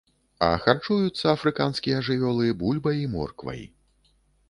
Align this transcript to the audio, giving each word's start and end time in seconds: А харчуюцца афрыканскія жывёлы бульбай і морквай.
А 0.45 0.47
харчуюцца 0.63 1.25
афрыканскія 1.35 2.01
жывёлы 2.09 2.57
бульбай 2.65 2.97
і 3.05 3.09
морквай. 3.15 3.67